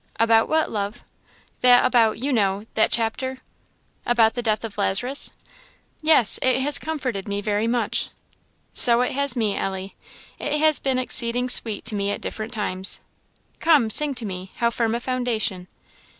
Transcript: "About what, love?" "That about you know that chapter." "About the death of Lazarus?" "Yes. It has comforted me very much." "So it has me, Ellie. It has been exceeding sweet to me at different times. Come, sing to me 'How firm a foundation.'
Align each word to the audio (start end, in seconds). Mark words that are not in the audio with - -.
"About 0.19 0.49
what, 0.49 0.71
love?" 0.71 1.03
"That 1.61 1.85
about 1.85 2.17
you 2.17 2.33
know 2.33 2.65
that 2.73 2.89
chapter." 2.91 3.37
"About 4.03 4.33
the 4.33 4.41
death 4.41 4.63
of 4.63 4.79
Lazarus?" 4.79 5.29
"Yes. 6.01 6.39
It 6.41 6.59
has 6.61 6.79
comforted 6.79 7.27
me 7.27 7.39
very 7.39 7.67
much." 7.67 8.09
"So 8.73 9.01
it 9.01 9.11
has 9.11 9.35
me, 9.35 9.55
Ellie. 9.55 9.95
It 10.39 10.53
has 10.59 10.79
been 10.79 10.97
exceeding 10.97 11.49
sweet 11.49 11.85
to 11.85 11.93
me 11.93 12.09
at 12.09 12.19
different 12.21 12.51
times. 12.51 12.99
Come, 13.59 13.91
sing 13.91 14.15
to 14.15 14.25
me 14.25 14.49
'How 14.55 14.71
firm 14.71 14.95
a 14.95 14.99
foundation.' 14.99 15.67